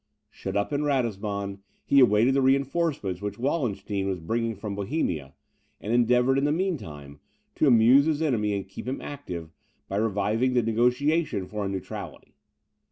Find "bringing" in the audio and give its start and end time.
4.19-4.55